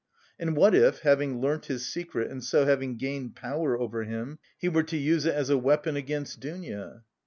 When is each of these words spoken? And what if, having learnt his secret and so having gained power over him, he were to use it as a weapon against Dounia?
And 0.39 0.57
what 0.57 0.73
if, 0.73 1.01
having 1.01 1.39
learnt 1.41 1.67
his 1.67 1.85
secret 1.87 2.31
and 2.31 2.43
so 2.43 2.65
having 2.65 2.97
gained 2.97 3.35
power 3.35 3.79
over 3.79 4.03
him, 4.03 4.39
he 4.57 4.67
were 4.67 4.81
to 4.81 4.97
use 4.97 5.27
it 5.27 5.35
as 5.35 5.51
a 5.51 5.59
weapon 5.59 5.95
against 5.95 6.39
Dounia? 6.39 7.03